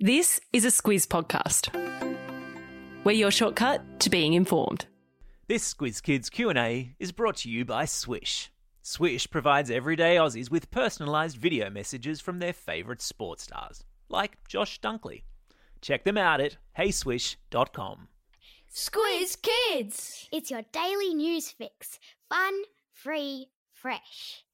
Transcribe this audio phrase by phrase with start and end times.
[0.00, 1.74] This is a Squiz podcast.
[3.02, 4.86] We're your shortcut to being informed.
[5.48, 8.50] This Squiz Kids Q&A is brought to you by Swysh.
[8.84, 14.80] Swysh provides everyday Aussies with personalised video messages from their favourite sports stars, like Josh
[14.80, 15.22] Dunkley.
[15.80, 18.06] Check them out at heyswysh.com.
[18.72, 20.28] Squiz Kids!
[20.30, 21.98] It's your daily news fix.
[22.28, 22.54] Fun,
[22.92, 24.44] free, fresh.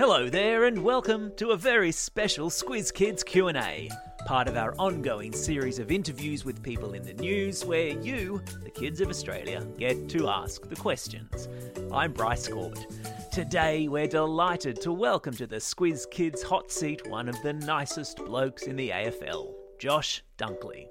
[0.00, 3.90] Hello there and welcome to a very special Squiz Kids Q&A,
[4.24, 8.70] part of our ongoing series of interviews with people in the news where you, the
[8.70, 11.50] kids of Australia, get to ask the questions.
[11.92, 12.86] I'm Bryce Corbett.
[13.30, 18.24] Today we're delighted to welcome to the Squiz Kids hot seat one of the nicest
[18.24, 20.90] blokes in the AFL, Josh Dunkley.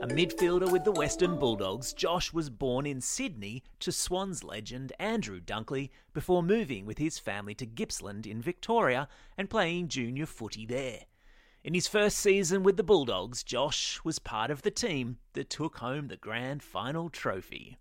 [0.00, 5.40] A midfielder with the Western Bulldogs, Josh was born in Sydney to Swans legend Andrew
[5.40, 11.00] Dunkley before moving with his family to Gippsland in Victoria and playing junior footy there.
[11.64, 15.78] In his first season with the Bulldogs, Josh was part of the team that took
[15.78, 17.76] home the grand final trophy.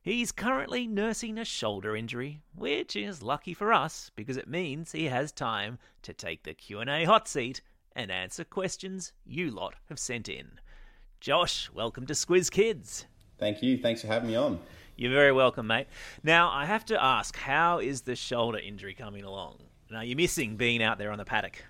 [0.00, 5.06] He's currently nursing a shoulder injury, which is lucky for us because it means he
[5.06, 7.60] has time to take the Q&A hot seat
[7.96, 10.60] and answer questions you lot have sent in.
[11.20, 13.06] Josh, welcome to Squiz Kids.
[13.38, 13.78] Thank you.
[13.78, 14.58] Thanks for having me on.
[14.96, 15.86] You're very welcome, mate.
[16.22, 19.58] Now, I have to ask, how is the shoulder injury coming along?
[19.90, 21.64] Now, you're missing being out there on the paddock.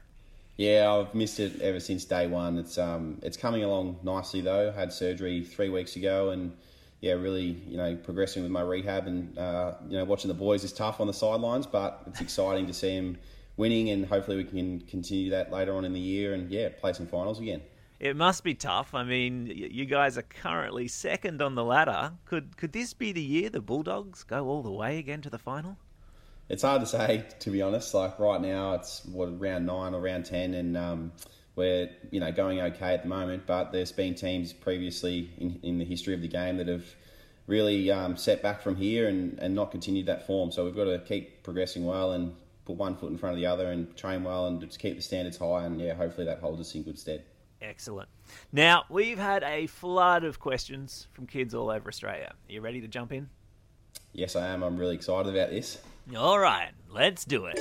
[0.57, 2.57] Yeah, I've missed it ever since day one.
[2.59, 4.73] It's um, it's coming along nicely though.
[4.75, 6.57] I had surgery three weeks ago, and
[7.01, 10.65] yeah, really, you know, progressing with my rehab, and uh, you know, watching the boys
[10.65, 13.19] is tough on the sidelines, but it's exciting to see them
[13.59, 16.95] winning, and hopefully we can continue that later on in the year, and yeah, play
[16.95, 17.61] some finals again.
[17.99, 18.95] It must be tough.
[18.95, 22.13] I mean, you guys are currently second on the ladder.
[22.27, 25.39] Could could this be the year the Bulldogs go all the way again to the
[25.39, 25.79] final?
[26.49, 27.95] It's hard to say, to be honest.
[27.95, 31.13] Like right now, it's what round nine or round ten, and um,
[31.57, 33.47] we're you know going okay at the moment.
[33.47, 36.85] But there's been teams previously in, in the history of the game that have
[37.47, 40.51] really um, set back from here and, and not continued that form.
[40.51, 42.35] So we've got to keep progressing well and
[42.65, 45.03] put one foot in front of the other and train well and just keep the
[45.03, 45.65] standards high.
[45.65, 47.25] And yeah, hopefully that holds us in good stead.
[47.61, 48.09] Excellent.
[48.53, 52.35] Now, we've had a flood of questions from kids all over Australia.
[52.49, 53.29] Are you ready to jump in?
[54.13, 54.63] Yes, I am.
[54.63, 55.79] I'm really excited about this.
[56.17, 57.59] All right, let's do it.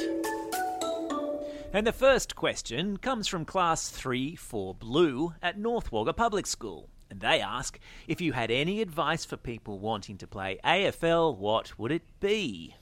[1.73, 6.89] And the first question comes from Class 3 4 Blue at North Wagga Public School.
[7.09, 11.78] And they ask if you had any advice for people wanting to play AFL, what
[11.78, 12.75] would it be?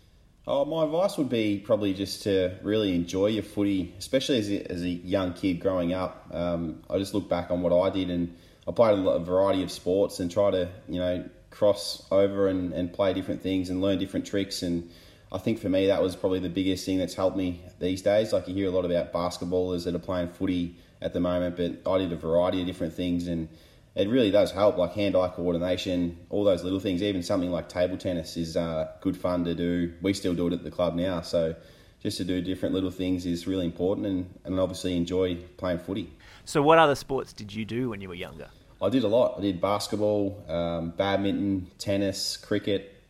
[0.46, 4.72] Oh, my advice would be probably just to really enjoy your footy, especially as a,
[4.72, 6.28] as a young kid growing up.
[6.34, 8.36] Um, I just look back on what I did, and
[8.68, 12.92] I played a variety of sports and try to, you know, cross over and, and
[12.92, 14.64] play different things and learn different tricks.
[14.64, 14.92] And
[15.32, 18.34] I think for me, that was probably the biggest thing that's helped me these days.
[18.34, 21.90] Like you hear a lot about basketballers that are playing footy at the moment, but
[21.90, 23.48] I did a variety of different things and
[23.96, 27.04] it really does help, like hand-eye coordination, all those little things.
[27.04, 29.94] Even something like table tennis is uh, good fun to do.
[30.02, 31.56] We still do it at the club now, so
[32.02, 36.12] just to do different little things is really important, and, and obviously enjoy playing footy.
[36.44, 38.50] So, what other sports did you do when you were younger?
[38.82, 39.36] I did a lot.
[39.38, 43.02] I did basketball, um, badminton, tennis, cricket,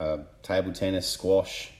[0.00, 1.70] uh, table tennis, squash.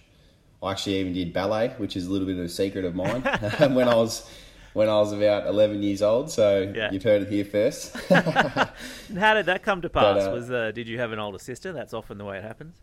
[0.63, 3.23] I actually even did ballet, which is a little bit of a secret of mine.
[3.75, 4.31] when I was
[4.77, 6.31] when I was about 11 years old.
[6.31, 6.91] So yeah.
[6.93, 7.97] you've heard it here first.
[8.09, 10.25] How did that come to pass?
[10.25, 11.73] But, uh, was uh, did you have an older sister?
[11.73, 12.77] That's often the way it happens.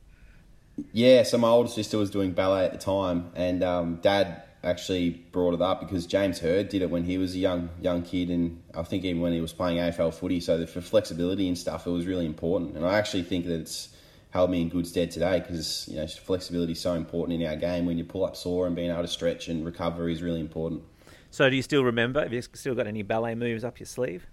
[0.92, 5.12] Yeah, so my older sister was doing ballet at the time, and um, Dad actually
[5.12, 8.32] brought it up because James Hird did it when he was a young young kid,
[8.32, 10.40] and I think even when he was playing AFL footy.
[10.40, 12.76] So for flexibility and stuff, it was really important.
[12.76, 13.90] And I actually think that it's
[14.32, 17.56] held me in good stead today because you know flexibility is so important in our
[17.56, 17.86] game.
[17.86, 20.82] When you pull up sore and being able to stretch and recover is really important.
[21.34, 22.22] So do you still remember?
[22.22, 24.28] Have you still got any ballet moves up your sleeve?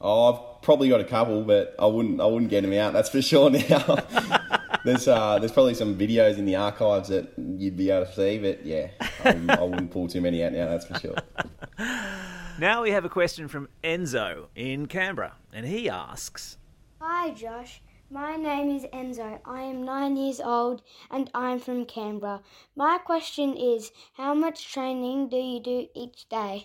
[0.00, 2.94] Oh, I've probably got a couple, but I wouldn't I wouldn't get them out.
[2.94, 3.50] That's for sure.
[3.50, 3.98] Now
[4.86, 8.38] there's uh, there's probably some videos in the archives that you'd be able to see,
[8.38, 8.86] but yeah,
[9.22, 10.70] I wouldn't, I wouldn't pull too many out now.
[10.70, 11.16] That's for sure.
[12.58, 16.58] Now we have a question from Enzo in Canberra, and he asks,
[17.00, 17.82] "Hi, Josh.
[18.12, 19.40] My name is Enzo.
[19.46, 22.42] I am nine years old and I'm from Canberra.
[22.76, 26.64] My question is how much training do you do each day?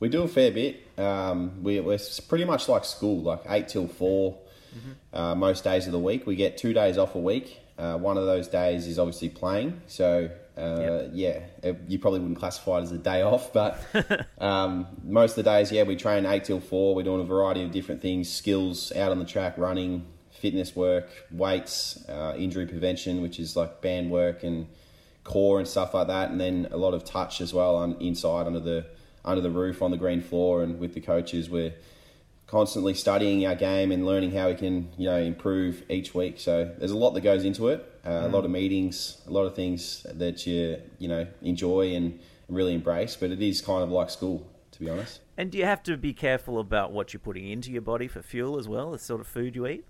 [0.00, 0.88] We do a fair bit.
[0.98, 1.98] Um, we, are
[2.28, 5.16] pretty much like school, like 8 till 4 mm-hmm.
[5.16, 6.26] uh, most days of the week.
[6.26, 7.60] We get two days off a week.
[7.78, 9.80] Uh, one of those days is obviously playing.
[9.86, 11.10] So, uh, yep.
[11.12, 13.78] yeah, it, you probably wouldn't classify it as a day off, but
[14.38, 16.96] um, most of the days, yeah, we train 8 till 4.
[16.96, 20.04] We're doing a variety of different things skills out on the track, running,
[20.38, 24.66] fitness work, weights, uh, injury prevention, which is like band work and
[25.24, 28.46] core and stuff like that, and then a lot of touch as well on inside
[28.46, 28.86] under the
[29.24, 31.74] under the roof on the green floor, and with the coaches, we're
[32.46, 36.40] constantly studying our game and learning how we can you know improve each week.
[36.40, 38.24] So there's a lot that goes into it, uh, mm.
[38.24, 42.18] a lot of meetings, a lot of things that you you know enjoy and
[42.48, 43.16] really embrace.
[43.16, 45.20] But it is kind of like school, to be honest.
[45.36, 48.22] And do you have to be careful about what you're putting into your body for
[48.22, 49.84] fuel as well, the sort of food you eat?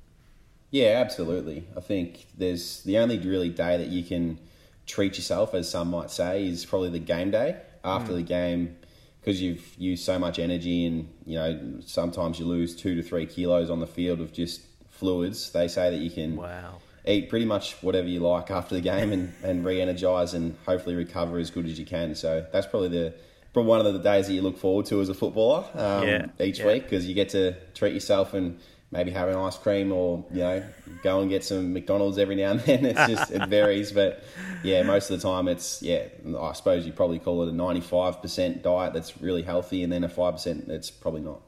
[0.70, 1.64] Yeah, absolutely.
[1.76, 4.38] I think there's the only really day that you can
[4.86, 8.16] treat yourself, as some might say, is probably the game day after mm.
[8.16, 8.76] the game
[9.20, 13.26] because you've used so much energy and you know sometimes you lose two to three
[13.26, 15.50] kilos on the field of just fluids.
[15.52, 16.78] They say that you can wow.
[17.06, 21.38] eat pretty much whatever you like after the game and, and re-energize and hopefully recover
[21.38, 22.14] as good as you can.
[22.14, 23.14] So that's probably the
[23.52, 26.26] probably one of the days that you look forward to as a footballer um, yeah,
[26.40, 26.66] each yeah.
[26.66, 28.58] week because you get to treat yourself and
[28.90, 30.64] maybe having ice cream or you know
[31.02, 32.84] go and get some McDonald's every now and then.
[32.86, 34.24] It's just it varies, but
[34.62, 36.06] yeah, most of the time it's yeah.
[36.40, 39.92] I suppose you probably call it a ninety five percent diet that's really healthy, and
[39.92, 41.40] then a five percent that's probably not.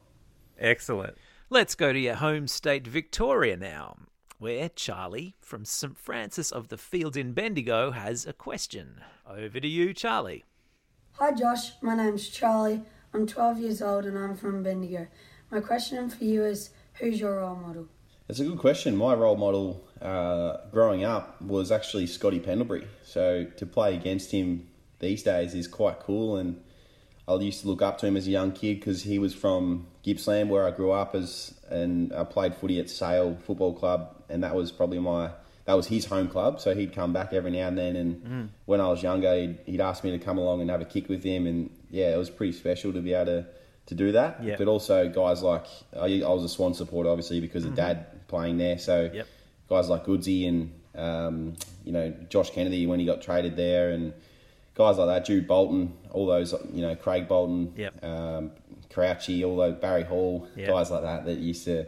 [0.59, 1.17] Excellent.
[1.49, 3.97] Let's go to your home state, Victoria, now,
[4.39, 9.01] where Charlie from St Francis of the Fields in Bendigo has a question.
[9.29, 10.45] Over to you, Charlie.
[11.15, 11.73] Hi, Josh.
[11.83, 12.83] My name's Charlie.
[13.13, 15.09] I'm 12 years old and I'm from Bendigo.
[15.51, 17.89] My question for you is Who's your role model?
[18.29, 18.97] That's a good question.
[18.97, 22.87] My role model uh, growing up was actually Scotty Pendlebury.
[23.05, 24.69] So to play against him
[24.99, 26.37] these days is quite cool.
[26.37, 26.61] And
[27.27, 29.87] I used to look up to him as a young kid because he was from
[30.03, 34.45] Gippsland, where I grew up as, and I played footy at Sale Football Club, and
[34.45, 35.31] that was probably my
[35.65, 36.61] that was his home club.
[36.61, 37.97] So he'd come back every now and then.
[37.97, 38.49] And mm.
[38.65, 41.09] when I was younger, he'd, he'd ask me to come along and have a kick
[41.09, 43.47] with him, and yeah, it was pretty special to be able to
[43.91, 44.43] to do that.
[44.43, 44.59] Yep.
[44.59, 47.83] But also guys like I, I, was a Swan supporter, obviously because of mm-hmm.
[47.83, 48.79] Dad playing there.
[48.79, 49.27] So yep.
[49.69, 54.15] guys like Goodsy and um, you know Josh Kennedy when he got traded there, and
[54.75, 58.03] guys like that, Jude Bolton, all those you know Craig Bolton, yep.
[58.05, 58.53] um,
[58.91, 61.87] Crouchy, all those Barry Hall, guys like that that used to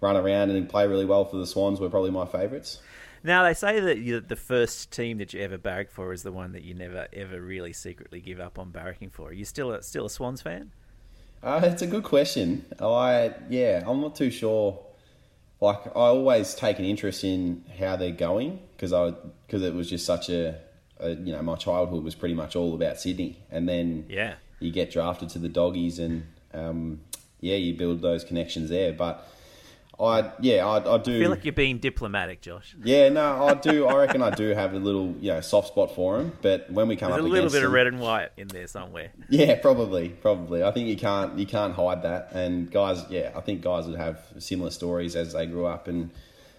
[0.00, 2.80] run around and play really well for the Swans were probably my favourites.
[3.24, 6.32] Now they say that you, the first team that you ever barrack for is the
[6.32, 9.28] one that you never ever really secretly give up on barracking for.
[9.28, 10.72] Are you still a, still a Swans fan?
[11.42, 12.64] Uh, it's a good question.
[12.78, 14.78] I yeah, I'm not too sure.
[15.60, 19.12] Like I always take an interest in how they're going because I
[19.46, 20.58] because it was just such a,
[21.00, 24.70] a, you know my childhood was pretty much all about Sydney, and then yeah, you
[24.70, 26.24] get drafted to the doggies and
[26.54, 27.00] um,
[27.40, 28.92] yeah, you build those connections there.
[28.92, 29.26] But
[30.00, 32.74] I yeah, I, I do I feel like you're being diplomatic, Josh.
[32.82, 33.86] Yeah, no, I do.
[33.86, 36.32] I reckon I do have a little you know soft spot for him.
[36.40, 38.48] But when we come There's up, a little bit him, of red and white in
[38.48, 39.12] there somewhere.
[39.28, 40.62] Yeah, probably, probably.
[40.62, 42.32] I think you can't you can't hide that.
[42.32, 46.10] And guys, yeah, I think guys would have similar stories as they grew up and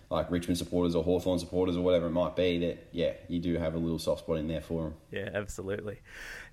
[0.09, 2.59] like Richmond supporters or Hawthorn supporters or whatever it might be.
[2.59, 4.93] That yeah, you do have a little soft spot in there for them.
[5.11, 6.01] Yeah, absolutely.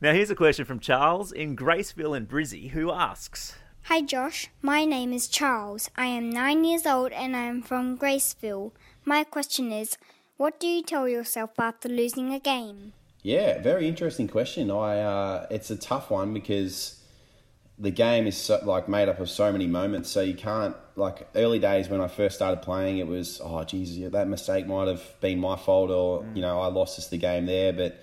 [0.01, 3.55] Now here's a question from Charles in Graceville and Brizzy, who asks.
[3.91, 5.91] Hi Josh, my name is Charles.
[5.97, 8.71] I am nine years old and I am from Graceville.
[9.05, 9.99] My question is,
[10.37, 12.93] what do you tell yourself after losing a game?
[13.25, 14.71] Yeah, very interesting question.
[14.71, 17.03] I uh, it's a tough one because
[17.81, 20.09] the game is so, like made up of so many moments.
[20.09, 24.13] So you can't like early days when I first started playing, it was oh Jesus,
[24.13, 26.37] that mistake might have been my fault, or mm.
[26.37, 27.73] you know I lost us the game there.
[27.73, 28.01] But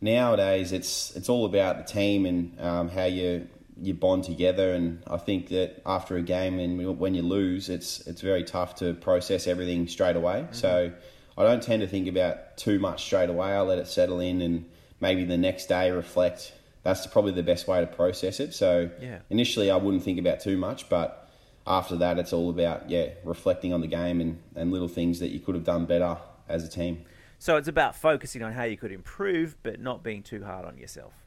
[0.00, 3.46] nowadays, it's it's all about the team and um, how you
[3.82, 4.72] you bond together.
[4.72, 8.76] And I think that after a game and when you lose, it's it's very tough
[8.76, 10.42] to process everything straight away.
[10.42, 10.54] Mm-hmm.
[10.54, 10.92] So
[11.36, 13.48] I don't tend to think about too much straight away.
[13.48, 14.64] I let it settle in and
[15.00, 16.52] maybe the next day reflect.
[16.84, 18.54] That's probably the best way to process it.
[18.54, 19.18] So yeah.
[19.30, 21.30] initially, I wouldn't think about too much, but
[21.66, 25.28] after that, it's all about yeah reflecting on the game and, and little things that
[25.28, 26.16] you could have done better
[26.48, 27.04] as a team.
[27.38, 30.78] So it's about focusing on how you could improve, but not being too hard on
[30.78, 31.21] yourself.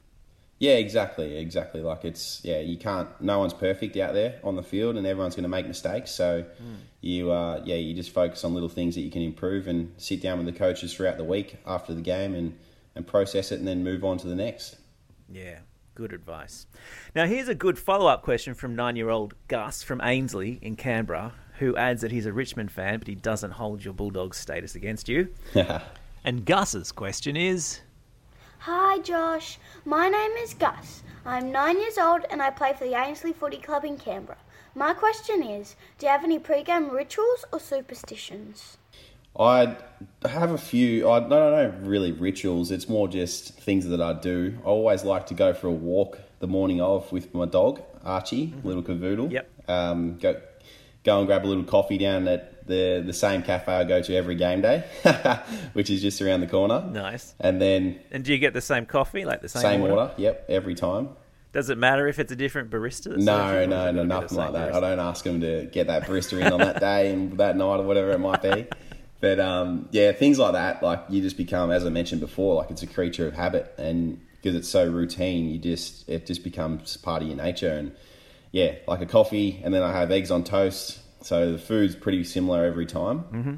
[0.58, 1.82] Yeah, exactly, exactly.
[1.82, 3.08] Like it's yeah, you can't.
[3.20, 6.10] No one's perfect out there on the field, and everyone's going to make mistakes.
[6.10, 6.76] So mm.
[7.02, 10.22] you uh, yeah, you just focus on little things that you can improve, and sit
[10.22, 12.56] down with the coaches throughout the week after the game, and
[12.94, 14.76] and process it, and then move on to the next.
[15.28, 15.58] Yeah,
[15.94, 16.66] good advice.
[17.14, 20.76] Now here's a good follow up question from nine year old Gus from Ainslie in
[20.76, 24.74] Canberra, who adds that he's a Richmond fan, but he doesn't hold your Bulldogs status
[24.74, 25.28] against you.
[26.24, 27.80] and Gus's question is.
[28.66, 31.04] Hi Josh, my name is Gus.
[31.24, 34.38] I'm nine years old and I play for the Ainslie Footy Club in Canberra.
[34.74, 38.78] My question is Do you have any pre-game rituals or superstitions?
[39.38, 39.76] I
[40.24, 41.08] have a few.
[41.08, 42.72] I don't know really rituals.
[42.72, 44.58] It's more just things that I do.
[44.64, 48.48] I always like to go for a walk the morning of with my dog Archie,
[48.48, 48.66] mm-hmm.
[48.66, 49.30] little cavoodle.
[49.30, 49.48] Yep.
[49.68, 50.40] Um, go
[51.04, 54.14] go and grab a little coffee down at the the same cafe I go to
[54.14, 54.84] every game day,
[55.72, 56.84] which is just around the corner.
[56.90, 57.34] Nice.
[57.40, 59.94] And then And do you get the same coffee, like the same, same, order?
[59.94, 60.12] order.
[60.16, 61.10] Yep, every time.
[61.52, 63.16] Does it matter if it's a different barista?
[63.16, 64.72] No, no, no, got to be the nothing like that.
[64.72, 64.76] barista?
[64.76, 67.76] I don't ask them to get that barista in on that day and that night
[67.80, 68.66] or whatever it might be.
[69.18, 72.70] But um, yeah, things like that, like you just become, as I mentioned before, like
[72.70, 76.98] it's a creature of habit, and because it's so routine, you just it just becomes
[76.98, 77.70] part of your nature.
[77.70, 77.92] And
[78.52, 82.24] yeah, like a coffee, and then I have eggs on toast, so the food's pretty
[82.24, 83.18] similar every time.
[83.32, 83.54] Mm-hmm.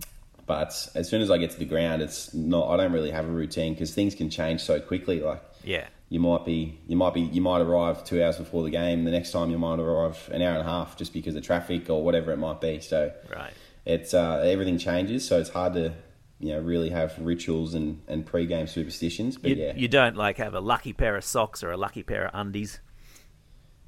[0.47, 2.71] But as soon as I get to the ground, it's not.
[2.71, 5.21] I don't really have a routine because things can change so quickly.
[5.21, 5.87] Like Yeah.
[6.09, 9.11] you might be you might be you might arrive two hours before the game the
[9.11, 12.03] next time you might arrive an hour and a half just because of traffic or
[12.03, 13.53] whatever it might be so Right.
[13.85, 15.93] it's uh, everything changes so it's hard to
[16.41, 20.39] you know really have rituals and, and pre-game superstitions but You, yeah you don't like
[20.39, 22.81] have a lucky pair of socks or a lucky pair of undies.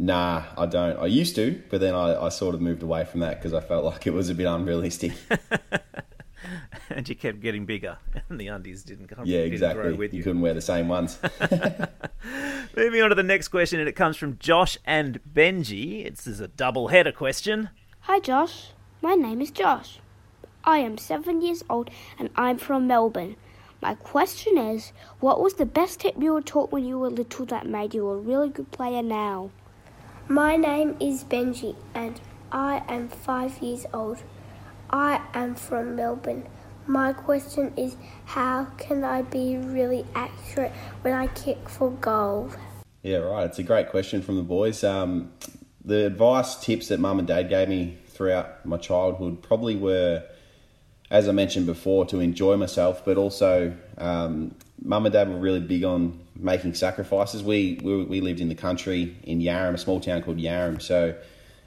[0.00, 3.20] Nah i don't i used to but then i, I sort of moved away from
[3.20, 5.12] that because i felt like it was a bit unrealistic
[6.90, 9.26] and you kept getting bigger, and the undies didn't come.
[9.26, 10.24] yeah didn't exactly grow with you you.
[10.24, 11.18] couldn't wear the same ones
[12.76, 16.06] Moving on to the next question, and it comes from Josh and Benji.
[16.06, 17.68] It's this is a double header question.
[18.02, 18.68] Hi, Josh.
[19.02, 19.98] My name is Josh.
[20.62, 23.36] I am seven years old and I'm from Melbourne.
[23.82, 27.46] My question is what was the best tip you were taught when you were little
[27.46, 29.50] that made you a really good player now?
[30.30, 32.20] My name is Benji and
[32.52, 34.22] I am five years old.
[34.88, 36.46] I am from Melbourne.
[36.86, 37.96] My question is
[38.26, 40.70] how can I be really accurate
[41.02, 42.52] when I kick for goal?
[43.02, 43.46] Yeah, right.
[43.46, 44.84] It's a great question from the boys.
[44.84, 45.32] Um,
[45.84, 50.22] the advice, tips that mum and dad gave me throughout my childhood probably were,
[51.10, 55.58] as I mentioned before, to enjoy myself, but also um, mum and dad were really
[55.58, 57.42] big on making sacrifices.
[57.42, 61.14] We, we we lived in the country in Yarram, a small town called Yarram, so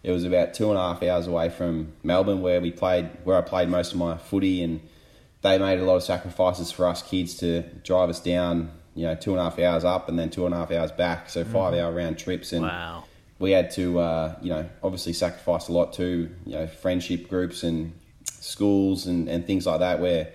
[0.04, 3.38] it was about two and a half hours away from Melbourne, where we played, where
[3.38, 4.82] I played most of my footy, and
[5.42, 9.16] they made a lot of sacrifices for us kids to drive us down, you know,
[9.16, 11.44] two and a half hours up and then two and a half hours back, so
[11.44, 13.04] 5 hour round trips, and Wow.
[13.40, 17.64] we had to, uh, you know, obviously sacrifice a lot too, you know, friendship groups
[17.64, 17.94] and
[18.26, 20.32] schools and, and things like that, where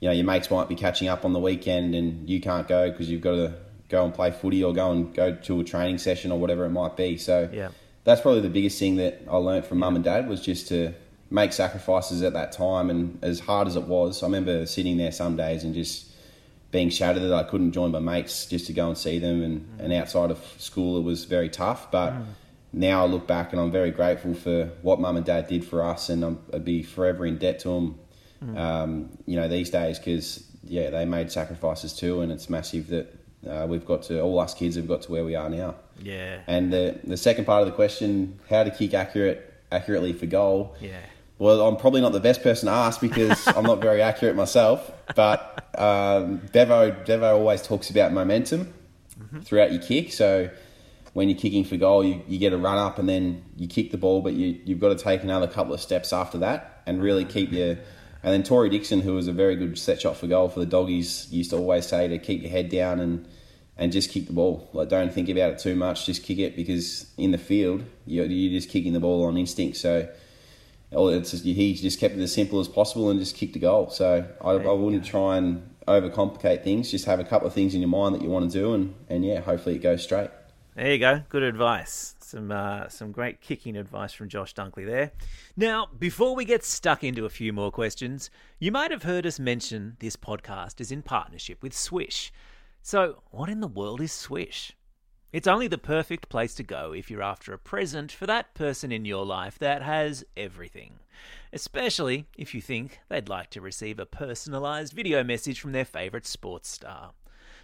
[0.00, 2.90] you know your mates might be catching up on the weekend and you can't go
[2.90, 3.54] because you've got to
[3.88, 6.70] go and play footy or go and go to a training session or whatever it
[6.70, 7.16] might be.
[7.16, 7.68] So Yeah.
[8.04, 10.92] that's probably the biggest thing that I learnt from mum and dad was just to
[11.30, 12.90] make sacrifices at that time.
[12.90, 16.12] And as hard as it was, I remember sitting there some days and just
[16.70, 19.42] being shattered that I couldn't join my mates just to go and see them.
[19.42, 19.84] And, mm.
[19.84, 21.90] and outside of school, it was very tough.
[21.90, 22.24] But mm.
[22.72, 25.84] now I look back and I'm very grateful for what mum and dad did for
[25.84, 27.98] us, and I'm, I'd be forever in debt to them.
[28.44, 28.58] Mm.
[28.58, 33.15] Um, you know, these days because yeah, they made sacrifices too, and it's massive that
[33.48, 35.76] uh, we've got to all us kids have got to where we are now.
[36.00, 36.40] Yeah.
[36.46, 40.76] And the the second part of the question, how to kick accurate accurately for goal.
[40.80, 41.00] Yeah.
[41.38, 44.90] Well, I'm probably not the best person to ask because I'm not very accurate myself.
[45.14, 48.72] But um, Bevo Bevo always talks about momentum
[49.42, 50.12] throughout your kick.
[50.12, 50.50] So
[51.12, 53.90] when you're kicking for goal, you, you get a run up and then you kick
[53.90, 57.02] the ball, but you you've got to take another couple of steps after that and
[57.02, 57.78] really keep your.
[58.26, 60.66] And then Tory Dickson, who was a very good set shot for goal for the
[60.66, 63.28] doggies, used to always say to keep your head down and
[63.78, 64.68] and just kick the ball.
[64.72, 66.06] Like don't think about it too much.
[66.06, 69.76] Just kick it because in the field you're, you're just kicking the ball on instinct.
[69.76, 70.08] So
[70.90, 73.90] just, he just kept it as simple as possible and just kicked a goal.
[73.90, 76.90] So I, I wouldn't try and overcomplicate things.
[76.90, 78.92] Just have a couple of things in your mind that you want to do, and,
[79.08, 80.30] and yeah, hopefully it goes straight.
[80.76, 81.22] There you go.
[81.30, 82.16] Good advice.
[82.20, 85.10] Some uh, some great kicking advice from Josh Dunkley there.
[85.56, 88.28] Now, before we get stuck into a few more questions,
[88.58, 92.30] you might have heard us mention this podcast is in partnership with Swysh.
[92.82, 94.72] So, what in the world is Swysh?
[95.32, 98.92] It's only the perfect place to go if you're after a present for that person
[98.92, 100.98] in your life that has everything.
[101.54, 106.26] Especially if you think they'd like to receive a personalised video message from their favourite
[106.26, 107.12] sports star.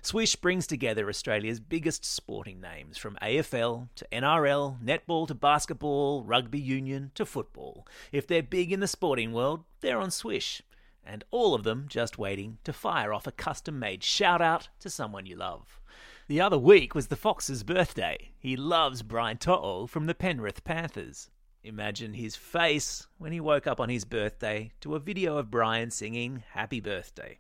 [0.03, 6.59] Swysh brings together Australia's biggest sporting names from AFL to NRL, netball to basketball, rugby
[6.59, 7.87] union to football.
[8.11, 10.61] If they're big in the sporting world, they're on Swysh.
[11.05, 14.91] And all of them just waiting to fire off a custom made shout out to
[14.91, 15.81] someone you love.
[16.27, 18.33] The other week was the Fox's birthday.
[18.41, 21.31] He loves Brian To'o from the Penrith Panthers.
[21.63, 25.93] Imagine his face when he woke up on his birthday to a video of Brian
[25.93, 27.39] singing Happy Birthday.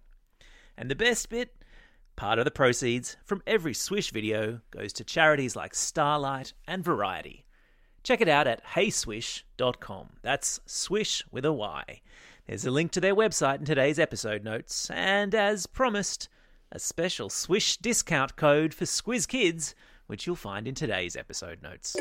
[0.76, 1.56] And the best bit?
[2.16, 7.44] Part of the proceeds from every Swysh video goes to charities like Starlight and Variety.
[8.02, 10.08] Check it out at heyswysh.com.
[10.22, 12.00] That's swish with a Y.
[12.46, 16.28] There's a link to their website in today's episode notes, and as promised,
[16.72, 19.74] a special Swysh discount code for Squiz Kids,
[20.06, 21.96] which you'll find in today's episode notes.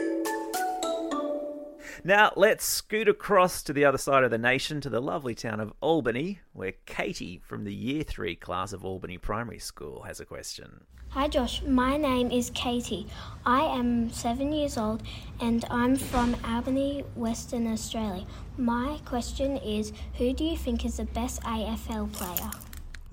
[2.03, 5.60] Now, let's scoot across to the other side of the nation to the lovely town
[5.60, 10.25] of Albany, where Katie from the Year 3 class of Albany Primary School has a
[10.25, 10.86] question.
[11.10, 13.05] Hi Josh, my name is Katie.
[13.45, 15.03] I am seven years old
[15.41, 18.25] and I'm from Albany, Western Australia.
[18.55, 22.51] My question is Who do you think is the best AFL player?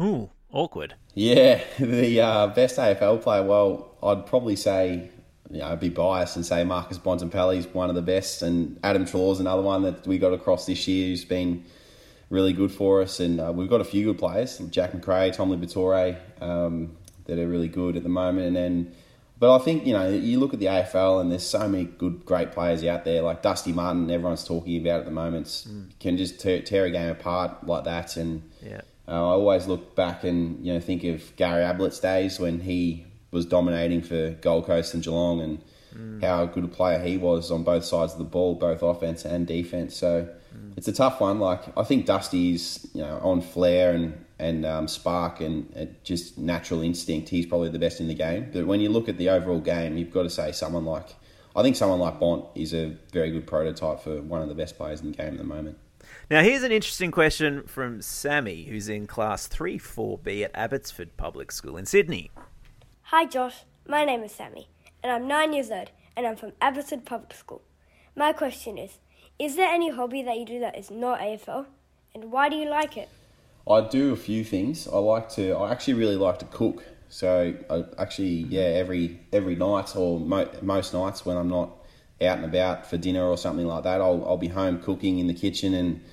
[0.01, 0.95] Ooh, awkward.
[1.15, 3.43] Yeah, the uh, best AFL player.
[3.43, 5.11] Well, I'd probably say,
[5.51, 8.79] you know, I'd be biased and say Marcus Bontempelli is one of the best, and
[8.83, 11.65] Adam Treloar's another one that we got across this year who's been
[12.31, 13.21] really good for us.
[13.21, 17.49] And uh, we've got a few good players, Jack Macrae, Tom Liberatore, um, that are
[17.49, 18.47] really good at the moment.
[18.49, 18.95] And then,
[19.39, 22.25] but I think you know, you look at the AFL and there's so many good,
[22.25, 24.11] great players out there like Dusty Martin.
[24.11, 25.99] Everyone's talking about at the moment mm.
[26.01, 28.17] can just tear, tear, a game apart like that.
[28.17, 28.83] And yeah.
[29.07, 33.07] uh, I always look back and you know think of Gary Ablett's days when he
[33.31, 35.65] was dominating for Gold Coast and Geelong and.
[35.97, 36.23] Mm.
[36.23, 39.47] How good a player he was on both sides of the ball, both offense and
[39.47, 39.97] defense.
[39.97, 40.77] So mm.
[40.77, 41.41] it's a tough one.
[41.41, 46.39] Like I think Dusty's, you know, on flair and and um, spark and uh, just
[46.39, 48.51] natural instinct, he's probably the best in the game.
[48.53, 51.09] But when you look at the overall game, you've got to say someone like
[51.57, 54.77] I think someone like Bont is a very good prototype for one of the best
[54.77, 55.79] players in the game at the moment.
[56.31, 61.51] Now, here's an interesting question from Sammy, who's in Class 3 4B at Abbotsford Public
[61.51, 62.31] School in Sydney.
[63.11, 63.65] Hi, Josh.
[63.87, 64.69] My name is Sammy,
[65.03, 67.63] and I'm nine years old, and I'm from Abbotsford Public School.
[68.15, 68.99] My question is
[69.39, 71.65] Is there any hobby that you do that is not AFL,
[72.15, 73.09] and why do you like it?
[73.67, 74.87] I do a few things.
[74.87, 75.53] I like to.
[75.53, 76.85] I actually really like to cook.
[77.09, 81.71] So I actually, yeah, every every night or mo- most nights when I'm not
[82.21, 85.29] out and about for dinner or something like that, I'll I'll be home cooking in
[85.29, 86.05] the kitchen, and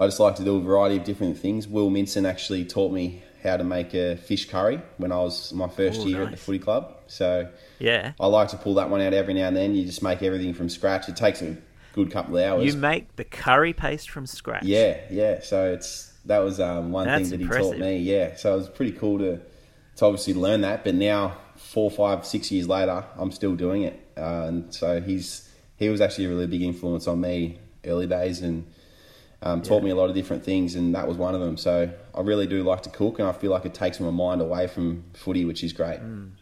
[0.00, 1.68] I just like to do a variety of different things.
[1.68, 5.68] Will Minson actually taught me how to make a fish curry when I was my
[5.68, 6.26] first Ooh, year nice.
[6.26, 6.96] at the footy club.
[7.06, 9.74] So yeah, I like to pull that one out every now and then.
[9.74, 11.08] You just make everything from scratch.
[11.08, 11.56] It takes a
[11.92, 12.66] good couple of hours.
[12.66, 14.64] You make the curry paste from scratch.
[14.64, 15.40] Yeah, yeah.
[15.40, 17.74] So it's that was um, one That's thing that impressive.
[17.74, 17.98] he taught me.
[17.98, 19.40] Yeah, so it was pretty cool to
[19.96, 20.84] to obviously learn that.
[20.84, 23.98] But now, four, five, six years later, I'm still doing it.
[24.16, 28.42] Uh, and so he's he was actually a really big influence on me early days
[28.42, 28.66] and
[29.42, 29.86] um, taught yeah.
[29.86, 31.56] me a lot of different things, and that was one of them.
[31.56, 34.40] So I really do like to cook, and I feel like it takes my mind
[34.40, 36.00] away from footy, which is great.
[36.00, 36.32] Mm.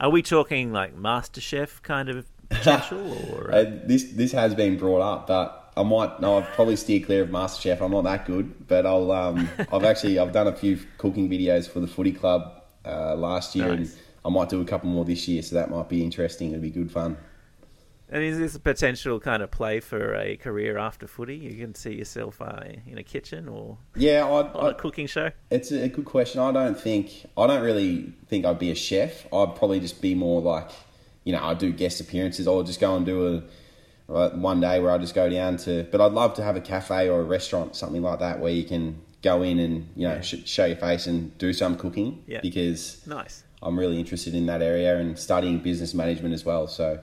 [0.00, 5.02] Are we talking like MasterChef kind of potential, or uh, this this has been brought
[5.02, 7.82] up, but I might no, I've probably steer clear of MasterChef.
[7.82, 11.68] I'm not that good, but I'll um, I've actually I've done a few cooking videos
[11.68, 13.92] for the footy club uh, last year, nice.
[13.92, 15.42] and I might do a couple more this year.
[15.42, 16.50] So that might be interesting.
[16.50, 17.18] It'll be good fun.
[18.12, 21.36] And is this a potential kind of play for a career after footy?
[21.36, 25.06] You can see yourself uh, in a kitchen or yeah, I'd, on I'd, a cooking
[25.06, 25.30] show.
[25.50, 26.40] It's a good question.
[26.40, 29.26] I don't think I don't really think I'd be a chef.
[29.32, 30.70] I'd probably just be more like
[31.22, 32.48] you know I do guest appearances.
[32.48, 33.42] I'll just go and do a
[34.10, 37.08] one day where I just go down to, but I'd love to have a cafe
[37.08, 40.20] or a restaurant, something like that, where you can go in and you know yeah.
[40.20, 42.24] sh- show your face and do some cooking.
[42.26, 42.40] Yeah.
[42.40, 43.44] Because nice.
[43.62, 46.66] I'm really interested in that area and studying business management as well.
[46.66, 46.98] So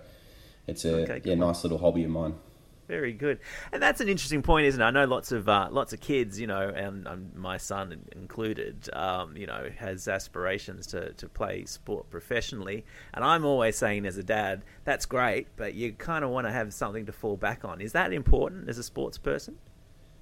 [0.67, 2.35] it's a okay, yeah nice little hobby of mine.
[2.87, 3.39] Very good,
[3.73, 4.85] and that's an interesting point, isn't it?
[4.85, 8.89] I know lots of uh, lots of kids, you know, and, and my son included,
[8.93, 12.85] um, you know, has aspirations to, to play sport professionally.
[13.13, 16.51] And I'm always saying, as a dad, that's great, but you kind of want to
[16.51, 17.81] have something to fall back on.
[17.81, 19.57] Is that important as a sports person?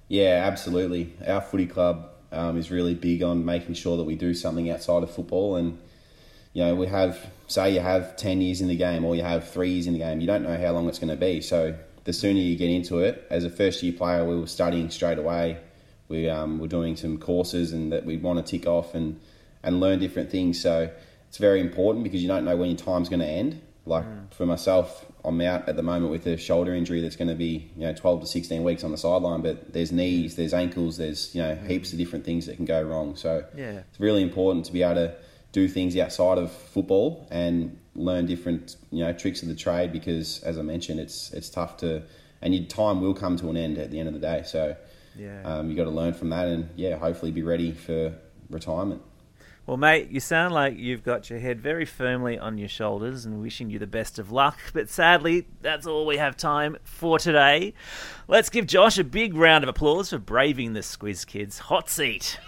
[0.08, 1.14] Yeah, absolutely.
[1.24, 5.04] Our footy club um, is really big on making sure that we do something outside
[5.04, 5.78] of football, and
[6.56, 9.46] you know, we have say you have ten years in the game or you have
[9.50, 11.76] three years in the game, you don't know how long it's going to be, so
[12.04, 15.18] the sooner you get into it, as a first year player, we were studying straight
[15.18, 15.58] away.
[16.08, 19.20] We um, were doing some courses and that we'd want to tick off and,
[19.62, 20.58] and learn different things.
[20.58, 20.88] So
[21.28, 23.60] it's very important because you don't know when your time's going to end.
[23.84, 24.32] Like mm.
[24.32, 27.70] for myself, I'm out at the moment with a shoulder injury that's going to be
[27.76, 29.42] you know 12 to 16 weeks on the sideline.
[29.42, 31.68] But there's knees, there's ankles, there's you know mm.
[31.68, 33.16] heaps of different things that can go wrong.
[33.16, 33.82] So yeah.
[33.90, 35.14] it's really important to be able to
[35.56, 40.42] do things outside of football and learn different you know tricks of the trade because
[40.42, 42.02] as I mentioned it's it's tough to
[42.42, 44.76] and your time will come to an end at the end of the day so
[45.16, 48.12] yeah um, you got to learn from that and yeah hopefully be ready for
[48.50, 49.00] retirement
[49.66, 53.42] well, mate, you sound like you've got your head very firmly on your shoulders and
[53.42, 54.56] wishing you the best of luck.
[54.72, 57.74] But sadly, that's all we have time for today.
[58.28, 62.38] Let's give Josh a big round of applause for braving the Squiz Kids hot seat.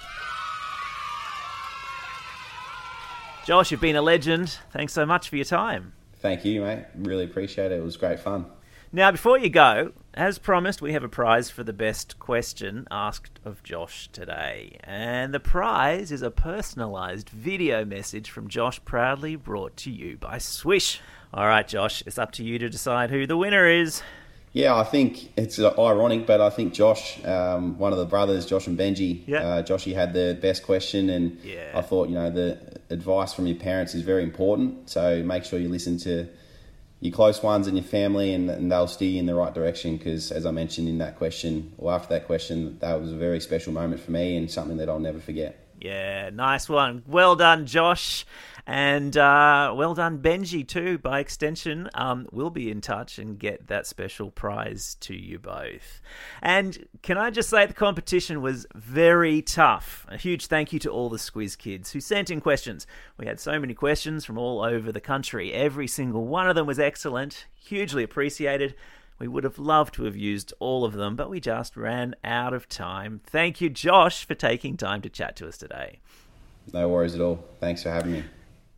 [3.49, 4.59] Josh, you've been a legend.
[4.73, 5.95] Thanks so much for your time.
[6.17, 6.85] Thank you, mate.
[6.95, 7.79] Really appreciate it.
[7.79, 8.45] It was great fun.
[8.93, 13.41] Now, before you go, as promised, we have a prize for the best question asked
[13.47, 14.77] of Josh today.
[14.85, 20.37] And the prize is a personalised video message from Josh, proudly brought to you by
[20.37, 20.99] Swysh.
[21.33, 24.03] All right, Josh, it's up to you to decide who the winner is.
[24.53, 28.67] Yeah, I think it's ironic, but I think Josh, um, one of the brothers, Josh
[28.67, 29.39] and Benji, Yeah.
[29.47, 31.73] uh, Joshy had the best question, and Yeah.
[31.75, 32.59] I thought you know the
[32.91, 34.89] advice from your parents is very important.
[34.89, 36.27] So make sure you listen to
[37.01, 39.97] your close ones and your family, and, and they'll steer you in the right direction.
[39.99, 43.41] Because as I mentioned in that question, or after that question, that was a very
[43.41, 45.68] special moment for me and something that I'll never forget.
[45.81, 47.03] Yeah, nice one.
[47.07, 48.27] Well done, Josh.
[48.67, 51.89] And uh, well done, Benji, too, by extension.
[51.95, 56.03] Um, we'll be in touch and get that special prize to you both.
[56.43, 60.05] And can I just say the competition was very tough.
[60.11, 62.87] A huge thank you to all the Squiz kids who sent in questions.
[63.17, 65.55] We had so many questions from all over the country.
[65.55, 68.75] Every single one of them was excellent, hugely appreciated.
[69.19, 72.55] We would have loved to have used all of them, but we just ran out
[72.55, 73.21] of time.
[73.25, 76.01] Thank you, Josh, for taking time to chat to us today.
[76.73, 77.45] No worries at all.
[77.61, 78.25] Thanks for having me.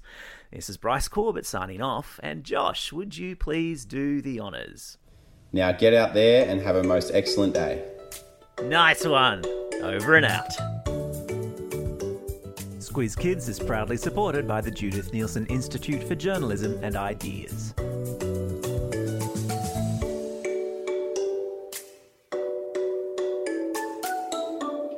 [0.51, 2.19] This is Bryce Corbett signing off.
[2.23, 4.97] And Josh, would you please do the honours?
[5.55, 7.85] Now get out there and have a most excellent day.
[8.63, 9.45] Nice one.
[9.83, 10.49] Over and out.
[12.79, 17.75] Squiz Kids is proudly supported by the Judith Neilson Institute for Journalism and Ideas.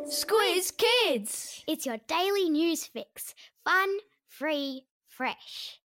[0.07, 1.63] Squiz Kids!
[1.67, 3.35] It's your daily news fix.
[3.65, 3.89] Fun,
[4.29, 5.79] free, fresh.